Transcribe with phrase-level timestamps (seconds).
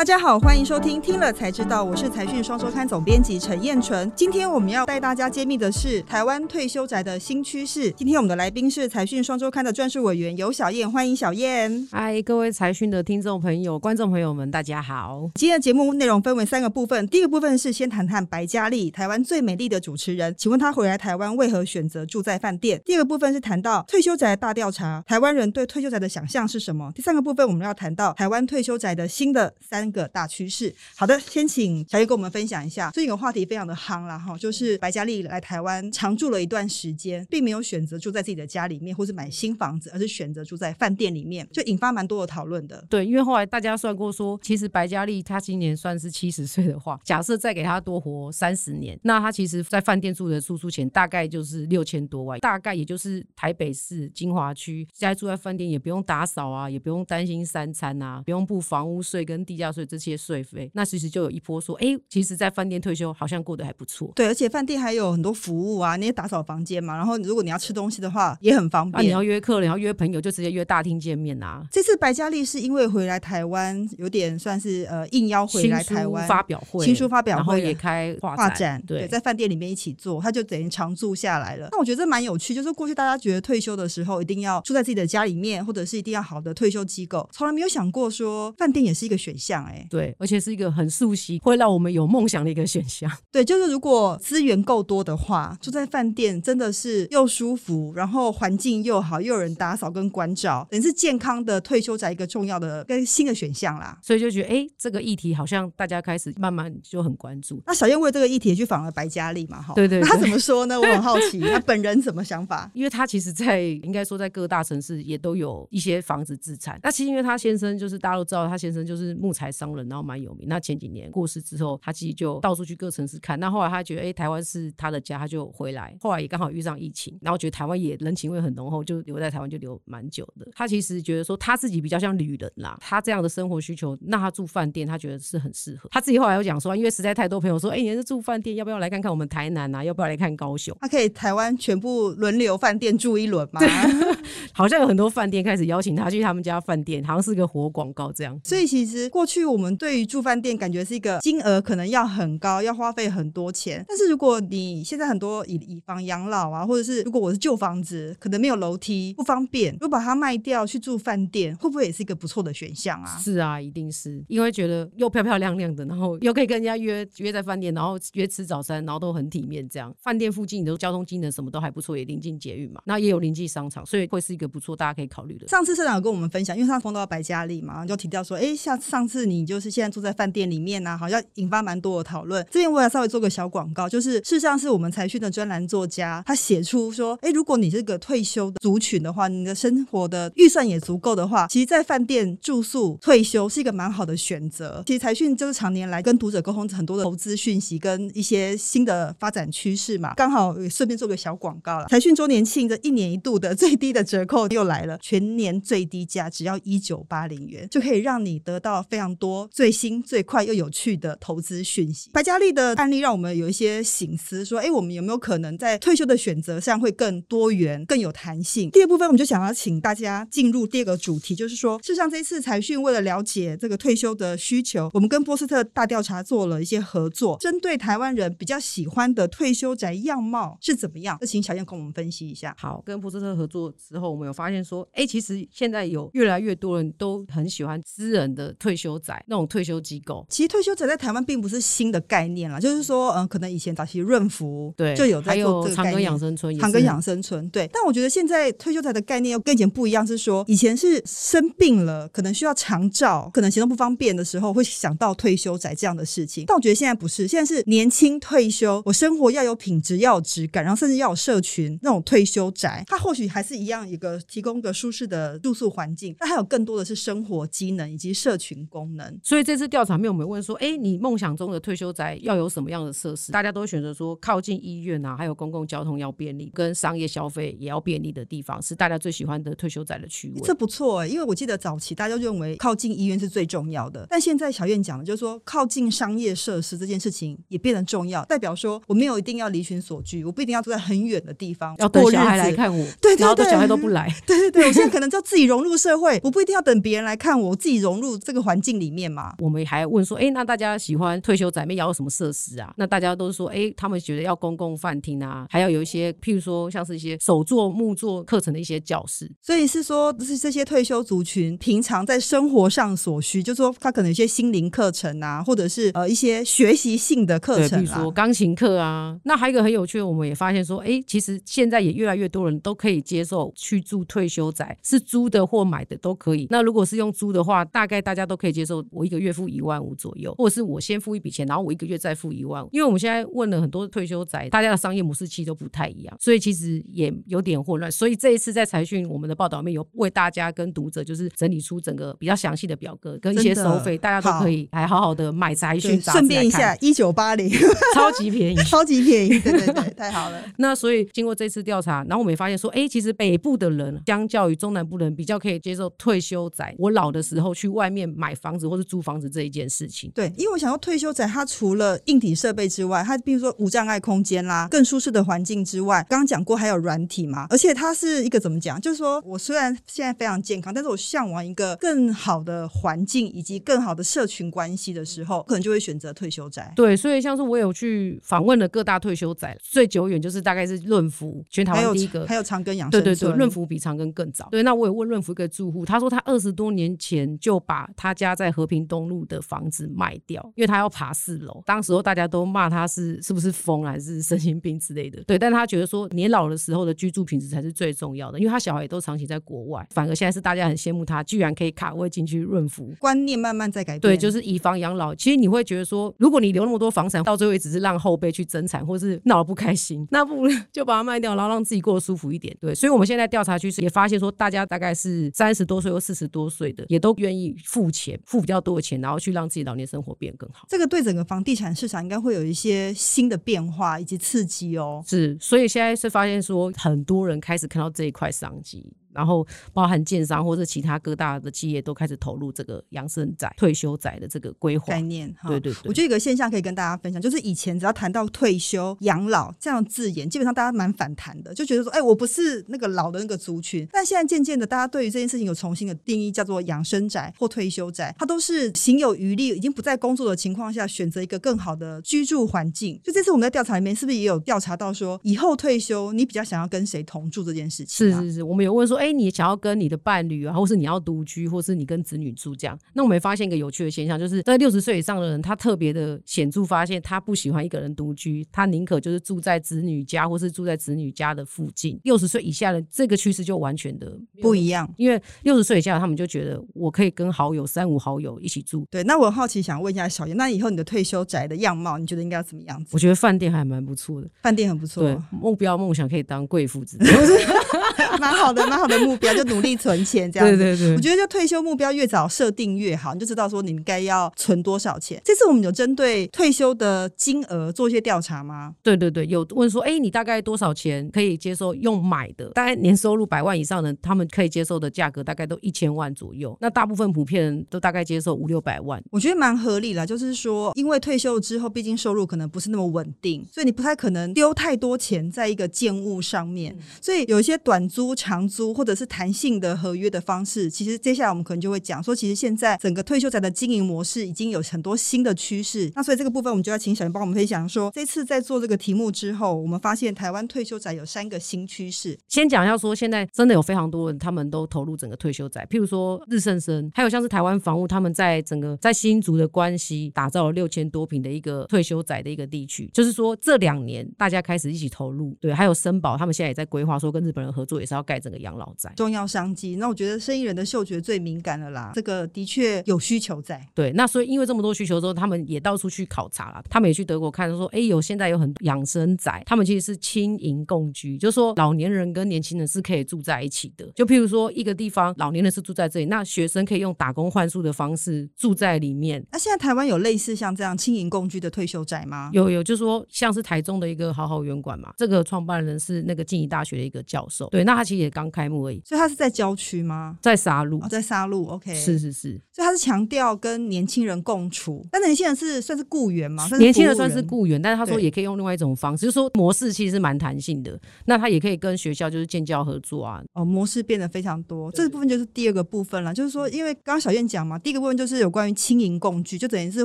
[0.00, 4.10] 大家好，欢迎收听听了才知道，我是财讯双周刊总编辑陈彦纯。
[4.16, 7.90] 今天我们要带大家揭秘的是台湾退休宅的新趋势。
[7.90, 11.86] 今天我们的来宾是财讯双周刊的专属委员游小燕，欢迎小燕。
[11.92, 15.28] 嗨，各位财讯的听众朋友、观众朋友们，大家好。
[15.34, 22.80] 今天的节目内容分为三个部分，第一个部分是先谈谈白嘉莉，台湾最美丽的主持人，请问她回来台湾为何选择住在饭店？
[22.86, 26.90] 第二个部分是谈到退休宅大调查，台湾人对退休宅的想象是什么？
[26.94, 29.89] 第三个部分我们要谈到台湾退休宅的新的三。
[29.90, 32.90] 个大趋势，好的，先请小燕跟我们分享一下。
[32.90, 42.84] 最近有话题非常的夯啦，哈，就是白嘉丽来台湾常住了一段时间，并没有选择住在自己的家里面，或是买新房子，而是选择住在饭店里面，就引发蛮多的讨论的。
[42.88, 59.79] 对，因为后来大家算过说，其实白嘉丽她今年算是七十岁的话，假设再给她多活三十年，那她其实在饭店住的住宿钱大概就是六千多万，大概也就是台北市金华区，现在住在饭店也不用打扫啊，也不用担心三餐啊，不用付房屋税跟地价税。
[59.84, 64.10] 这些税费，那其实就有一波说，哎，其实，在饭店退休好像过得还不错。
[64.14, 69.00] 对，而且饭店还有很多服务啊，那些打扫房间嘛，然后如果你要吃东西的话，也很方便。
[69.00, 71.66] 啊、你要约客人，要约朋友，就直接约大厅见面啊。
[71.70, 81.68] 这次白嘉丽是因为回来台湾，有点算是呃应邀回来台湾发表会，新书发表会，然后也开画展，展对，对，在饭店里面一起做，他就等于常住下来了。
[81.72, 90.50] 那我觉得这蛮有趣，就是过去大家觉得退休的时候一定要住在自己的家里面，或者是一定要好的退休机构，从来没有想过说饭店也是一个选项，哎，对，而且是。
[90.50, 93.08] 一个很熟悉，会让我们有梦想的一个选项。
[93.30, 103.96] 对，就是如果资源够多的话，住在饭店真的是又舒服，然后环境又好，又有人打扫跟关照，等于是健康的退休宅一个重要的跟新的选项啦。
[104.02, 107.62] 所以就觉得，哎，这个议题好像大家开始慢慢就很关注。
[107.64, 109.62] 那小燕为这个议题也去访了白嘉莉嘛？
[109.62, 110.80] 哈，对，对对，他怎么说呢？
[110.80, 112.68] 我很好奇， 他本人怎么想法？
[112.74, 116.80] 因为他其实在应该说在各大城市也都有一些房子自产。
[116.82, 120.48] 那其实因为他先生就是大家都知道，他先生就是木材商人，然后蛮有名。
[120.48, 121.10] 那前几年。
[121.10, 123.38] 过世之后，他其实就到处去各城市看。
[123.38, 125.94] 那后来他觉得，哎、欸，台湾是他的家，他就回来。
[126.00, 130.48] 后来也刚好遇上疫情，然后觉得台湾也人情味很浓厚，就留在台湾就留蛮久的。
[130.54, 135.88] 他其实觉得说他自己比较像旅人啦，他这样的生活需求，那他住饭店，他觉得是很适合。
[135.90, 139.82] 他自己后来又讲说，因为实在太多朋友说，哎、欸，你是住饭店，要不要来看看我们台南啊？
[139.82, 140.76] 要不要来看高雄？
[140.80, 143.60] 他可以台湾全部轮流饭店住一轮吗？
[144.52, 148.38] 好像有很多饭店开始邀请他去他们家饭店，好像是个活广告这样。
[148.44, 151.90] 所以其实过去我们对于住饭店感觉是一个金额可能。
[151.90, 153.84] 要很高，要花费很多钱。
[153.88, 163.18] 但是如果你现在很多以以房养老啊，或者是如果我是旧房子，可能没有楼梯，不方便，如果把它卖掉去住饭店，会不会也是一个不错的选项啊？
[163.18, 169.68] 是啊，一定是，因为觉得又漂漂亮亮的，然后又可以跟人家约约在饭店，然后约吃早餐，然后都很体面。
[169.68, 175.48] 这样饭店附近的交通机能什么都还不错，也临近捷运嘛，那也有临近商场，所以会是一个不错，大家可以考虑的。
[175.48, 182.44] 上次社长有跟我们分享，因为他碰到白嘉丽嘛，就提到说，哎，下上次你就是现在住在饭店里面啊，好像引发蛮多的讨论。
[182.50, 194.82] 这边我要稍微做个小广告，就是事实上是我们财讯的专栏作家，他写出说，哎，如果你是个退休的族群的话，你的生活的预算也足够的话，其实，在饭店住宿退休是一个蛮好的选择。
[194.86, 201.86] 其实财讯就是常年来跟读者沟通很多的投资讯息跟一些新的发展趋势嘛，刚好顺便做个小广告了。
[201.88, 212.10] 财讯周年庆的一年一度的最低的折扣又来了，全年最低价只要一九八零元，就可以让你得到非常多最新最快又有趣的投资讯息。
[212.12, 218.70] 白嘉丽的案例让我们有一些醒思，说，哎，我们有没有可能在退休的选择上会更多元、更有弹性？
[218.70, 231.18] 第二部分，我们就想要请大家进入第二个主题，就是说，事实上这一次财讯为了了解这个退休的需求，我们跟波斯特大调查做了一些合作，针对台湾人比较喜欢的退休宅样貌是怎么样？
[231.20, 232.54] 那请小燕跟我们分析一下。
[232.58, 240.26] 好，跟波斯特合作之后，我们有发现说，哎，其实现在有越来越多人都很喜欢私人的退休宅，那种退休机构。
[240.28, 242.60] 其实退休宅在台湾并不是新的概念啦。
[242.60, 247.68] 就是说，嗯，可能以前早期润福对就有在做这个概念，长庚养生村，长庚养生村对。
[247.72, 256.44] 但我觉得现在退休宅的概念又跟以前不一样，是说以前是生病了，可能需要长照，可能行动不方便的时候会想到退休宅这样的事情。
[256.46, 268.99] 但我觉得现在不是，现在是年轻退休，我生活要有品质，要有质感，然后甚至要有社群那种退休宅，它或许还是一样一个提供个舒适的住宿环境，但还有更多的是生活机能以及社群功能。
[269.22, 273.30] 所以这次调查里面我们问说，哎，你梦想中的退休宅要有什么样的设施？
[273.32, 280.40] 大家都选择说靠近医院啊，还有公共交通要便利，跟商业消费也要便利的地方，是大家最喜欢的退休宅的区位。
[280.42, 299.34] 这不错哎、欸，因为我记得早期大家认为靠近医院是最重要的，但现在小燕讲的就是说靠近商业设施这件事情也变得重要，代表说我没有一定要离群所居，我不一定要住在很远的地方，要等小孩来看我，对，对，对，然后小孩都不来，对对对，我现在 可能就要自己融入社会，我不一定要等别人来看我，我自己融入这个环境里里面嘛。
[299.38, 302.74] 我们还问说，哎，那大家喜欢退休宅要有什么设施啊？
[302.76, 309.30] 那大家都说，哎，他们觉得要公共饭厅啊，还要有一些，譬如说像是一些手作、木作课程的一些教室。
[309.40, 319.16] 所以是说，是这些退休族群平常在生活上所需，就是说他可能有一些心灵课程啊，或者是呃一些学习性的课程，比如说钢琴课啊。
[319.24, 326.46] 那还有一个很有趣的，我们也发现说，哎，其实现在也越来越多人都可以接受去住退休宅，是租的或买的都可以。
[326.50, 332.68] 那如果是用租的话，大概大家都可以接受，我一个月付一万五左右，或者是我先付一笔钱，然后我一个月再付一万五。
[332.72, 337.90] 因为我们现在问了很多退休宅，大家的商业模式其实都不太一样，所以其实也有点混乱。
[337.90, 346.00] 所以这一次在财讯我们的报道里面有为大家跟读者就是整理出整个比较详细的表格跟一些收费，大家都可以来好好的买财讯。
[346.00, 347.50] 顺便一下，一九八零，
[347.94, 350.42] 超级便宜， 超级便宜，对对对，太好了。
[350.58, 356.74] 那所以经过这次调查，然后我们也发现说，哎，其实北部的人相较于中南部的人比较可以接受退休宅。
[356.78, 360.10] 我老的时候去外面买房子或是租房子这一件事情。
[360.14, 368.80] 对，因为我想说退休宅，它除了硬体设备之外，它比如说无障碍空间啦，更舒适的环境之外，刚刚讲过还有软体嘛，而且它是一个怎么讲？
[368.80, 376.72] 就是说我虽然现在非常健康，但是我向往一个更好的环境以及更好的社群关系的时候，可能就会选择退休宅。
[376.76, 383.02] 对，所以像是我有去访问了各大退休宅，最久远就是大概是润福，全台湾第一个，还有长庚养生。
[383.02, 384.48] 对对对，润福比长庚更早。
[384.50, 391.62] 对，那我有问润福一个住户，他说他二十多年前就把他家在和平东路的房子卖掉，因为他要爬四楼。
[391.64, 395.22] 当时候大家都骂他是是不是疯还是神经病之类的。
[395.24, 402.92] 对，但他觉得说年老的时候的居住品质才是最重要的，因为他小孩也都长期在国外，反而现在是大家很羡慕他居然可以卡位进去润福。
[402.98, 404.00] 观念慢慢在改变。
[404.00, 405.14] 对，就是以房养老。
[405.14, 412.56] 其实你会觉得说，如果你留那么多房产，到最后也只是让后辈去争产，或是闹得不开心，那不如 就把它卖掉，然后让自己过得舒服一点。
[412.60, 420.66] 对，所以我们现在调查趋势也发现说，大家大概是三十多岁或四十多岁的，也都愿意付钱，付比较多的钱，然后去让自己老年生活变得更好。
[420.68, 425.02] 这个对整个房地产市场应该会有一些新的变化以及刺激哦。
[425.06, 428.92] 是，所以现在是发现说，很多人开始看到这一块商机。
[429.12, 435.32] 然后，包含建商或者其他各大的企业都开始投入这个养生宅、退休宅的这个规划概念。
[435.46, 443.86] 对对对，我觉得有个现象可以跟大家分享，就是以前只要谈到退休、养老这样字眼，基本上大家蛮反弹的，就觉得说，哎，我不是那个老的那个族群。
[443.90, 453.00] 但现在渐渐的，大家对于这件事情有重新的定义，叫做养生宅或退休宅，它都是行有余力，已经不在工作的情况下，选择一个更好的居住环境。
[453.02, 458.10] 就这次我们在调查里面，是不是也有调查到说，以后退休你比较想要跟谁同住这件事情？
[458.10, 471.98] 是是是，我们有问说，哎，你想要跟你的伴侣啊，或是你要独居，或是你跟子女住这样，那我们发现一个有趣的现象，就是在六十岁以上的人，他特别的显著发现，他不喜欢一个人独居，他宁可就是住在子女家，或是住在子女家的附近。
[472.04, 478.86] 六十岁以下的这个趋势就完全的不一样，因为六十岁以下他们就觉得我可以跟好友三五好友一起住。
[478.90, 482.90] 对，那我很好奇想问一下小严，那以后你的退休宅的样貌，你觉得应该要怎么样子？
[482.92, 485.02] 我觉得饭店还蛮不错的，饭店很不错。
[485.02, 487.06] 对，目标梦想可以当贵妇之类
[488.20, 490.56] 蛮好的，蛮好的目标，就努力存钱这样子。
[490.56, 495.20] 对对对，我觉得就退休目标越早设定越好，你就知道说你应该要存多少钱。
[495.24, 498.74] 这次我们有针对退休的金额做一些调查吗？
[498.82, 502.48] 对对对，有问说，哎，你大概多少钱可以接受用买的？
[502.50, 506.56] 大概年收入百万以上的，他们可以接受的价格大概都一千万左右。
[506.60, 509.02] 那大部分普遍都大概接受五六百万。
[509.10, 516.74] 我觉得蛮合理啦，就是说，因为退休之后，毕竟收入可能不是那么稳定，所以你不太可能丢太多钱在一个建物上面。
[516.78, 525.90] 嗯、所以有一些短租、长租或者是弹性的合约的方式，其实接下来我们可能就会讲说，其实现在整个退休宅的经营模式已经有很多新的趋势。
[525.94, 532.18] 那所以这个部分，我们就要请小林帮我们分享说，这次在做这个题目之后，我们发现台湾退休宅有三个新趋势。
[532.28, 542.90] 先讲一下说，现在真的有非常多人，他们都投入整个退休宅，譬如说日盛生，还有像是台湾房屋，他们在整个在新竹的关西打造了六千多坪的一个退休宅的一个地区。
[542.92, 549.76] 就是说这两年大家开始一起投入，对，还有森宝他们现在也在规划说跟日本人合作，也是要盖整个养老宅，重要商机。
[549.76, 553.66] 那我觉得生意人的嗅觉最敏感了啦，这个的确有需求在。
[553.74, 556.62] 对，那所以因为这么多需求之后，他们也到处去考察了。
[556.68, 563.86] 他们也去德国看，说，哎，有现在有很多养生宅，他们其实是轻盈共居，就是说老年人跟年轻人是可以住在一起的。
[563.94, 569.24] 就譬如说一个地方，老年人是住在这里，那学生可以用打工换宿的方式住在里面。
[569.32, 572.30] 那现在台湾有类似像这样轻盈共居的退休宅吗？
[572.32, 577.39] 有有，就是说像是台中的一个好好园馆嘛，这个创办人是那个静宜大学的一个教授。
[577.44, 577.48] 售。
[577.50, 578.82] 对，那它其实也刚开幕而已。
[578.84, 580.18] 所以它是在郊区吗？
[580.20, 581.46] 在沙鹿，哦，在沙鹿。
[581.46, 582.40] OK，是是是。
[582.52, 586.46] 所以它是强调跟年轻人共处，但年轻人是算是雇员吗？
[586.58, 590.78] 年轻人算是雇员，但是他说也可以用另外一种方式，就是说模式其实是蛮弹性的。
[591.06, 593.22] 那他也可以跟学校就是建教合作啊。
[593.32, 594.70] 哦，模式变得非常多。
[594.72, 599.84] 这个部分就是第二个部分了，就是说，因为刚刚小燕讲嘛，第一个部分就是有关于轻盈共聚，就等于是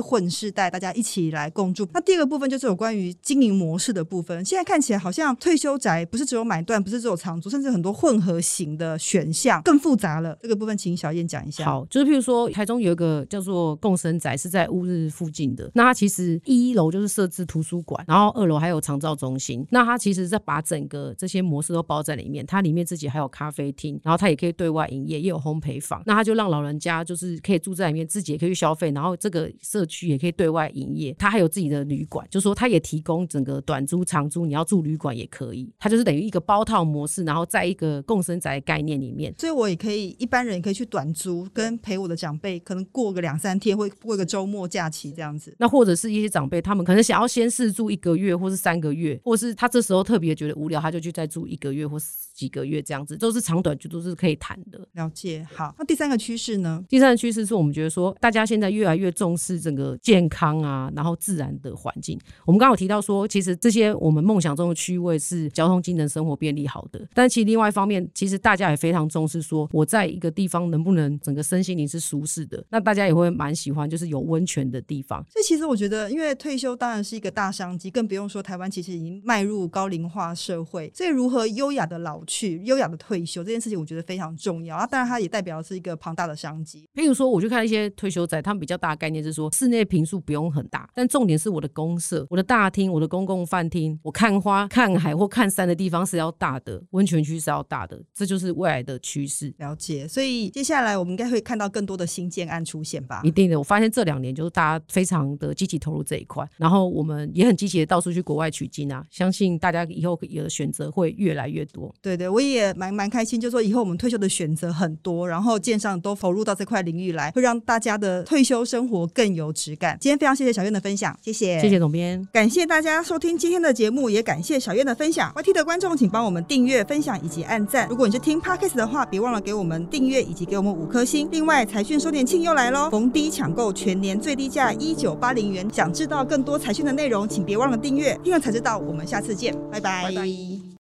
[0.00, 1.88] 混世代，大家一起来共住。
[1.94, 4.44] 那第二个部分就是有关于经营模式的部分。
[4.44, 10.36] 现在看起来好像退休宅不是只有买断，不是只有长租，甚至很多混合型的选项更复杂了。
[10.40, 11.64] 这个部分请小燕讲一下。
[11.64, 15.70] 好，就是譬如说台中有一个叫做共生宅，是在乌日附近的。
[15.74, 19.66] 那它其实一楼就是设置图书馆，然后二楼还有长照中心。
[19.70, 22.44] 那它其实是把整个这些模式都包在里面。
[22.46, 26.02] 它里面自己还有咖啡厅，然后它也可以对外营业，也有烘焙坊。
[26.06, 31.12] 那它就让老人家就是可以住在里面，自己也可以去消费，然后这个社区也可以对外营业。
[31.18, 35.72] 它还有自己的旅馆，就说它也提供整个短租、长租，你要住旅馆也可以。
[35.78, 39.34] 它就是等于一个包套模式，然后在一个共生宅的概念里面。
[39.36, 45.54] 所以我也可以，一般人也可以去短租，跟陪我的长辈可能过个两三天，或过个周末假期这样子。
[45.58, 51.98] 那或者是一些长辈，他们可能想要先试住一个月，或是三个月，或是他这时候特别觉得无聊，他就去再住一个月或
[52.32, 54.86] 几个月这样子，都是长短居都是可以谈的。
[54.92, 55.46] 了解。
[55.52, 56.84] 好，那第三个趋势呢？
[56.88, 62.18] 第三个趋势是我们觉得说，大家现在越来越重视整个健康啊，然后自然的环境。
[62.44, 72.64] 我们刚刚有提到说，其实这些我们梦想中的区位是交通机能、生活便利好的，但其实另外一方面，其实大家也非常重视说，我在一个地方能不能整个身心灵是舒适的。
[72.70, 75.24] 那大家也会蛮喜欢，就是有温泉的地方。
[75.30, 84.76] 所以其实我觉得，因为退休当然是一个大商机，更不用说台湾其实已经迈入高龄化社会，所以如何优雅的老去、优雅的退休这件事情，我觉得非常重要。
[84.76, 86.88] 啊，当然它也代表的是一个庞大的商机。
[86.94, 99.54] 譬如说，我就看一些退休仔，他们比较大的概念是说，室内平数不用很大，但重点是我的公社、我的大厅、我的公共饭厅，我看花、看海或看山的地方是要大的，温泉区是要大的，这就是未来的趋势。
[99.58, 100.06] 了解。
[100.08, 103.20] 所以接下来我们应该会看到更多的新建案出现吧？
[103.22, 103.56] 一定的。
[103.58, 109.04] 我发现这两年就是大家非常的积极投入这一块，然后我们也很积极的到处去国外取经啊。
[109.10, 111.94] 相信大家以后有的选择会越来越多。
[112.02, 119.96] 对对，我也蛮蛮开心，就是说以后我们退休的选择很多，然后建商都投入到这块领域来，会让大家的退休生活更有质感。
[120.00, 125.32] 今天非常谢谢小燕的分享，谢谢，谢谢总编，感谢大家收听今天的节目，也感谢小燕的分享。
[125.34, 127.86] YT 的观众请帮我们订阅、分分享以及按赞。
[127.90, 131.28] 如果你是听 Podcast 的话，别忘了给我们订阅以及给我们五颗星。
[131.30, 135.68] 另外，财讯收年庆又来喽，逢低抢购，全年最低价一九八零元。
[135.70, 138.78] 想知道更多财讯的内容，请别忘了订阅，听了才知道。
[138.78, 140.04] 我们下次见，拜拜。
[140.04, 140.65] 拜拜。